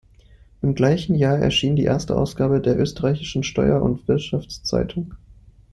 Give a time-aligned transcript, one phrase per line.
[0.63, 5.13] Im gleichen Jahr erschien die erste Ausgabe der Österreichischen Steuer- und Wirtschaftszeitung.